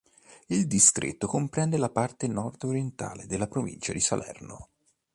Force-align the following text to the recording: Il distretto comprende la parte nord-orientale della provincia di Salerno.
Il 0.47 0.65
distretto 0.65 1.27
comprende 1.27 1.77
la 1.77 1.91
parte 1.91 2.25
nord-orientale 2.27 3.27
della 3.27 3.45
provincia 3.45 3.93
di 3.93 3.99
Salerno. 3.99 4.69